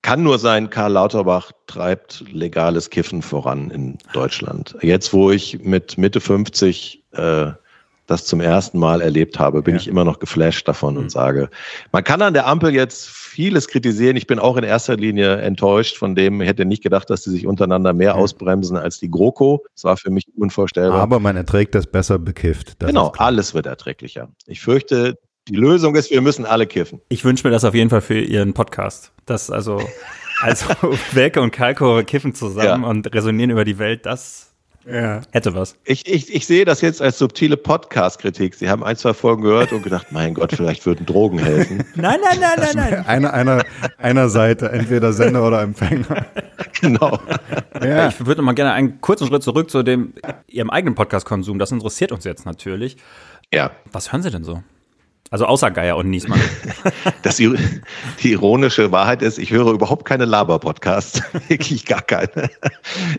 [0.00, 4.74] Kann nur sein, Karl Lauterbach treibt legales Kiffen voran in Deutschland.
[4.80, 7.50] Jetzt, wo ich mit Mitte 50 äh,
[8.10, 9.80] das zum ersten Mal erlebt habe, bin ja.
[9.80, 11.00] ich immer noch geflasht davon mhm.
[11.00, 11.48] und sage,
[11.92, 14.16] man kann an der Ampel jetzt vieles kritisieren.
[14.16, 17.30] Ich bin auch in erster Linie enttäuscht von dem, ich hätte nicht gedacht, dass die
[17.30, 18.20] sich untereinander mehr mhm.
[18.20, 19.64] ausbremsen als die GroKo.
[19.74, 21.00] Das war für mich unvorstellbar.
[21.00, 22.82] Aber man erträgt das besser bekifft.
[22.82, 24.28] Das genau, alles wird erträglicher.
[24.46, 25.18] Ich fürchte,
[25.48, 27.00] die Lösung ist, wir müssen alle kiffen.
[27.08, 29.12] Ich wünsche mir das auf jeden Fall für Ihren Podcast.
[29.26, 29.80] Das also,
[30.40, 30.66] also
[31.12, 32.88] Welke und Kalko kiffen zusammen ja.
[32.88, 34.49] und resonieren über die Welt, das
[34.86, 35.20] ja.
[35.32, 35.76] Hätte was.
[35.84, 38.54] Ich, ich, ich sehe das jetzt als subtile Podcast-Kritik.
[38.54, 41.84] Sie haben ein, zwei Folgen gehört und gedacht, mein Gott, vielleicht würden Drogen helfen.
[41.94, 43.06] Nein, nein, nein, nein, nein.
[43.06, 43.64] Einer, einer,
[43.98, 46.26] einer Seite, entweder Sender oder Empfänger.
[46.80, 47.18] Genau.
[47.82, 48.08] Ja.
[48.08, 50.14] Ich würde mal gerne einen kurzen Schritt zurück zu dem
[50.46, 51.58] Ihrem eigenen Podcast-Konsum.
[51.58, 52.96] Das interessiert uns jetzt natürlich.
[53.52, 53.72] Ja.
[53.92, 54.62] Was hören Sie denn so?
[55.32, 56.40] Also außer Geier und Niesmann.
[57.22, 57.56] Das, die
[58.22, 61.22] ironische Wahrheit ist, ich höre überhaupt keine Laber-Podcasts.
[61.48, 62.50] Wirklich gar keine.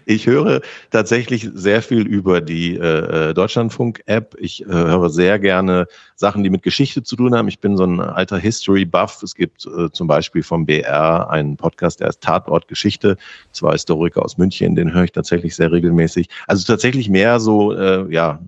[0.06, 4.36] Ich höre tatsächlich sehr viel über die äh, Deutschlandfunk-App.
[4.40, 7.48] Ich äh, höre sehr gerne Sachen, die mit Geschichte zu tun haben.
[7.48, 9.22] Ich bin so ein alter History-Buff.
[9.22, 13.18] Es gibt äh, zum Beispiel vom BR einen Podcast, der ist Tatort Geschichte.
[13.52, 16.28] Zwei Historiker aus München, den höre ich tatsächlich sehr regelmäßig.
[16.48, 18.40] Also tatsächlich mehr so, äh, ja,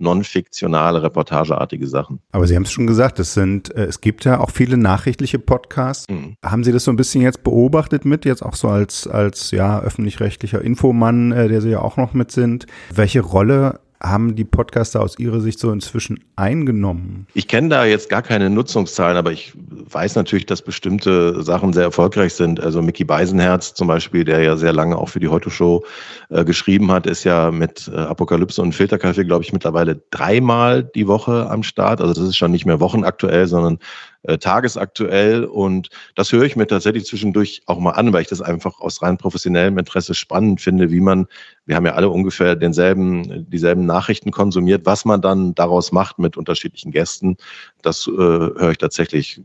[0.00, 2.20] non-fiktionale, reportageartige Sachen.
[2.32, 5.38] Aber Sie haben es schon gesagt, es sind, äh, es gibt ja auch viele nachrichtliche
[5.38, 6.06] Podcasts.
[6.08, 6.36] Mhm.
[6.44, 9.80] Haben Sie das so ein bisschen jetzt beobachtet mit, jetzt auch so als, als ja,
[9.80, 12.66] öffentlich-rechtlicher Infomann, äh, der Sie ja auch noch mit sind?
[12.92, 17.26] Welche Rolle haben die Podcaster aus Ihrer Sicht so inzwischen eingenommen?
[17.34, 21.84] Ich kenne da jetzt gar keine Nutzungszahlen, aber ich weiß natürlich, dass bestimmte Sachen sehr
[21.84, 22.60] erfolgreich sind.
[22.60, 25.84] Also Mickey Beisenherz zum Beispiel, der ja sehr lange auch für die Heute-Show
[26.30, 31.06] äh, geschrieben hat, ist ja mit äh, Apokalypse und Filterkaffee, glaube ich, mittlerweile dreimal die
[31.06, 32.00] Woche am Start.
[32.00, 33.78] Also das ist schon nicht mehr wochenaktuell, sondern
[34.22, 35.44] äh, tagesaktuell.
[35.44, 39.02] Und das höre ich mir tatsächlich zwischendurch auch mal an, weil ich das einfach aus
[39.02, 41.26] rein professionellem Interesse spannend finde, wie man,
[41.66, 46.36] wir haben ja alle ungefähr denselben, dieselben Nachrichten konsumiert, was man dann daraus macht mit
[46.36, 47.36] unterschiedlichen Gästen.
[47.82, 49.40] Das äh, höre ich tatsächlich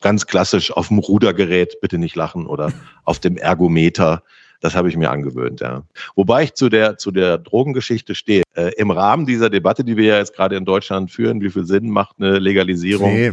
[0.00, 2.72] ganz klassisch auf dem Rudergerät, bitte nicht lachen, oder
[3.04, 4.22] auf dem Ergometer.
[4.60, 5.82] Das habe ich mir angewöhnt, ja.
[6.14, 8.42] Wobei ich zu der, zu der Drogengeschichte stehe.
[8.54, 11.64] Äh, Im Rahmen dieser Debatte, die wir ja jetzt gerade in Deutschland führen, wie viel
[11.64, 13.12] Sinn macht eine Legalisierung?
[13.12, 13.32] Nee.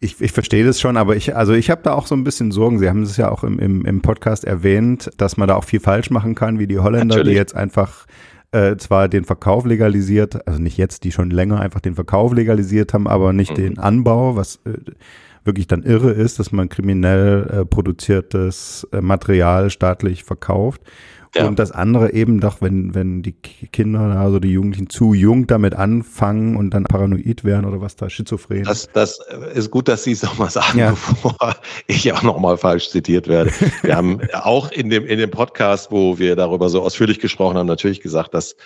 [0.00, 2.52] Ich, ich verstehe das schon, aber ich, also ich habe da auch so ein bisschen
[2.52, 2.78] Sorgen.
[2.78, 5.80] Sie haben es ja auch im, im, im Podcast erwähnt, dass man da auch viel
[5.80, 7.32] falsch machen kann, wie die Holländer, Natürlich.
[7.32, 8.06] die jetzt einfach
[8.52, 12.94] äh, zwar den Verkauf legalisiert, also nicht jetzt, die schon länger einfach den Verkauf legalisiert
[12.94, 13.56] haben, aber nicht mhm.
[13.56, 14.74] den Anbau, was äh,
[15.46, 20.82] wirklich dann irre ist, dass man kriminell äh, produziertes äh, Material staatlich verkauft.
[21.36, 21.46] Ja.
[21.46, 25.74] Und das andere eben doch, wenn, wenn die Kinder, also die Jugendlichen zu jung damit
[25.74, 28.64] anfangen und dann paranoid werden oder was da, schizophren.
[28.64, 29.18] Das, das
[29.54, 30.90] ist gut, dass Sie es nochmal sagen, ja.
[30.90, 31.56] bevor
[31.86, 33.50] ich auch nochmal falsch zitiert werde.
[33.82, 37.66] Wir haben auch in dem, in dem Podcast, wo wir darüber so ausführlich gesprochen haben,
[37.66, 38.56] natürlich gesagt, dass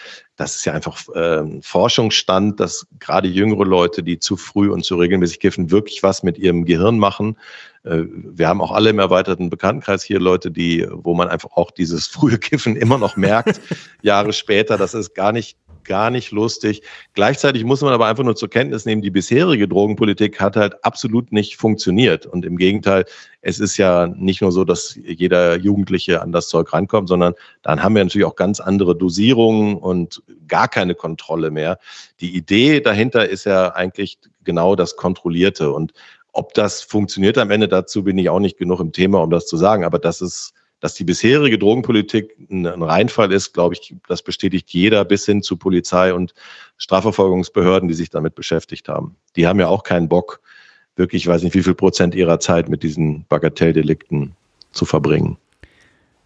[0.40, 4.96] das ist ja einfach äh, Forschungsstand, dass gerade jüngere Leute, die zu früh und zu
[4.96, 7.37] regelmäßig kiffen, wirklich was mit ihrem Gehirn machen.
[7.85, 11.70] Äh, wir haben auch alle im erweiterten Bekanntenkreis hier Leute, die, wo man einfach auch
[11.70, 13.61] dieses frühe Kiffen immer noch merkt,
[14.03, 14.79] Jahre später.
[14.79, 16.83] Das ist gar nicht gar nicht lustig.
[17.14, 21.33] Gleichzeitig muss man aber einfach nur zur Kenntnis nehmen, die bisherige Drogenpolitik hat halt absolut
[21.33, 22.27] nicht funktioniert.
[22.27, 23.05] Und im Gegenteil,
[23.43, 27.83] es ist ja nicht nur so, dass jeder Jugendliche an das Zeug rankommt, sondern dann
[27.83, 31.79] haben wir natürlich auch ganz andere Dosierungen und gar keine Kontrolle mehr.
[32.21, 35.73] Die Idee dahinter ist ja eigentlich genau das Kontrollierte.
[35.73, 35.93] Und
[36.33, 39.47] ob das funktioniert am Ende, dazu bin ich auch nicht genug im Thema, um das
[39.47, 39.85] zu sagen.
[39.85, 45.05] Aber das ist, dass die bisherige Drogenpolitik ein Reinfall ist, glaube ich, das bestätigt jeder
[45.05, 46.35] bis hin zu Polizei und
[46.79, 49.16] Strafverfolgungsbehörden, die sich damit beschäftigt haben.
[49.37, 50.40] Die haben ja auch keinen Bock,
[50.97, 54.35] wirklich, ich weiß nicht, wie viel Prozent ihrer Zeit mit diesen Bagatelldelikten
[54.73, 55.37] zu verbringen.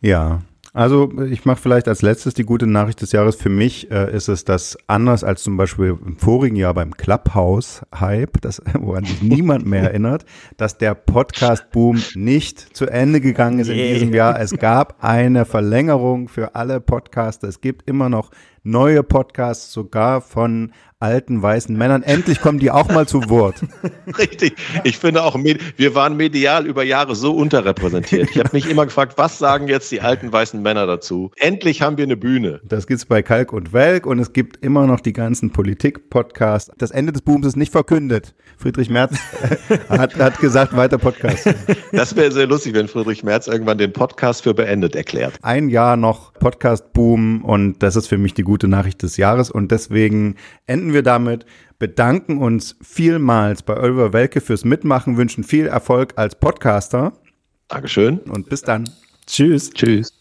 [0.00, 0.42] Ja,
[0.74, 3.36] also ich mache vielleicht als letztes die gute Nachricht des Jahres.
[3.36, 8.38] Für mich äh, ist es das anders als zum Beispiel im vorigen Jahr beim Clubhouse-Hype,
[8.80, 10.24] woran sich niemand mehr erinnert,
[10.56, 14.40] dass der Podcast-Boom nicht zu Ende gegangen ist in diesem Jahr.
[14.40, 17.46] Es gab eine Verlängerung für alle Podcaster.
[17.46, 18.32] Es gibt immer noch
[18.64, 20.72] neue Podcasts, sogar von
[21.04, 22.02] alten weißen Männern.
[22.02, 23.56] Endlich kommen die auch mal zu Wort.
[24.18, 24.54] Richtig.
[24.84, 28.30] Ich finde auch, wir waren medial über Jahre so unterrepräsentiert.
[28.30, 31.30] Ich habe mich immer gefragt, was sagen jetzt die alten weißen Männer dazu?
[31.36, 32.60] Endlich haben wir eine Bühne.
[32.64, 36.70] Das gibt's bei Kalk und Welk und es gibt immer noch die ganzen Politik-Podcasts.
[36.78, 38.34] Das Ende des Booms ist nicht verkündet.
[38.56, 39.14] Friedrich Merz
[39.90, 41.54] hat, hat gesagt, weiter Podcast.
[41.92, 45.34] Das wäre sehr lustig, wenn Friedrich Merz irgendwann den Podcast für beendet erklärt.
[45.42, 49.70] Ein Jahr noch Podcast-Boom und das ist für mich die gute Nachricht des Jahres und
[49.70, 50.36] deswegen
[50.66, 51.46] enden wir damit,
[51.78, 57.12] bedanken uns vielmals bei Oliver Welke fürs Mitmachen, wünschen viel Erfolg als Podcaster.
[57.68, 58.18] Dankeschön.
[58.18, 58.88] Und bis dann.
[59.26, 59.70] Tschüss.
[59.70, 60.12] Tschüss.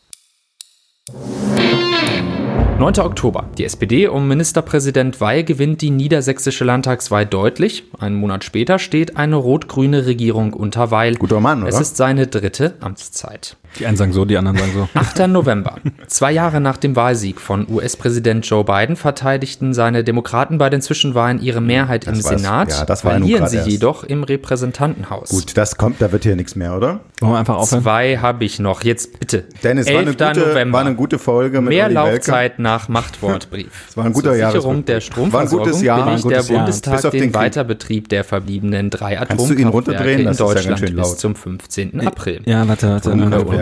[2.79, 2.99] 9.
[2.99, 3.49] Oktober.
[3.57, 7.83] Die SPD um Ministerpräsident Weil gewinnt die niedersächsische Landtagswahl deutlich.
[7.99, 11.15] Einen Monat später steht eine rot-grüne Regierung unter Weil.
[11.15, 11.69] Guter Mann, oder?
[11.69, 13.57] Es ist seine dritte Amtszeit.
[13.79, 14.89] Die einen sagen so, die anderen sagen so.
[14.99, 15.27] 8.
[15.27, 15.77] November.
[16.07, 21.41] Zwei Jahre nach dem Wahlsieg von US-Präsident Joe Biden verteidigten seine Demokraten bei den Zwischenwahlen
[21.41, 22.71] ihre Mehrheit das im Senat.
[22.71, 23.69] Ja, das war verlieren sie erst.
[23.69, 25.29] jedoch im Repräsentantenhaus.
[25.29, 26.99] Gut, das kommt, da wird hier nichts mehr, oder?
[27.19, 27.83] Wollen wir einfach aufhören?
[27.83, 28.83] Zwei habe ich noch.
[28.83, 29.45] Jetzt bitte.
[29.63, 29.95] Dennis, 11.
[29.95, 30.77] War, eine gute, November.
[30.77, 31.61] war eine gute Folge.
[31.61, 33.71] Mit Mehr Laufzeit nach Machtwortbrief.
[33.89, 34.51] Es war ein guter Jahr.
[34.51, 40.35] Sicherung der Stromversorgung Jahr, billigt der Bundestag den, den Weiterbetrieb der verbliebenen drei Atomkraftwerke in
[40.35, 42.05] Deutschland ja bis zum 15.
[42.05, 42.41] April.
[42.45, 43.11] Ja, warte, warte.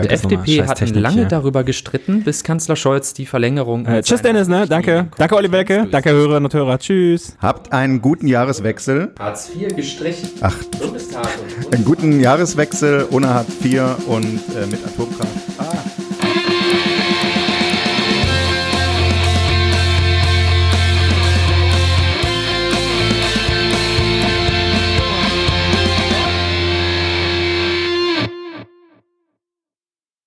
[0.02, 1.28] Und FDP hat lange ja.
[1.28, 3.86] darüber gestritten, bis Kanzler Scholz die Verlängerung.
[3.86, 4.66] Äh, tschüss, Dennis, ne?
[4.68, 5.08] Danke.
[5.16, 5.86] Danke, Olli Welke.
[5.90, 6.78] Danke, Hörerinnen und Hörer.
[6.78, 7.36] Tschüss.
[7.40, 9.12] Habt einen guten Jahreswechsel.
[9.18, 10.28] Hartz IV gestrichen.
[10.40, 10.56] Ach.
[10.80, 11.28] Bundestag.
[11.72, 15.30] Einen guten Jahreswechsel ohne Hartz IV und äh, mit Atomkraft.